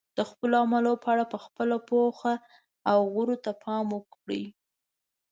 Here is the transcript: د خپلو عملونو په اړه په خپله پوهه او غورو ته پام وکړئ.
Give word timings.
د 0.17 0.19
خپلو 0.29 0.55
عملونو 0.63 0.91
په 1.03 1.07
اړه 1.13 1.25
په 1.31 1.37
خپله 1.45 1.75
پوهه 1.89 2.33
او 2.91 2.99
غورو 3.13 3.35
ته 3.43 3.51
پام 3.63 3.85
وکړئ. 3.95 4.43